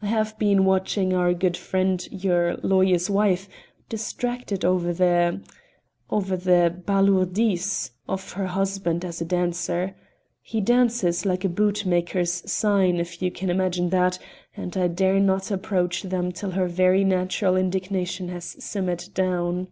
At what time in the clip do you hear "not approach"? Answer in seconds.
15.20-16.04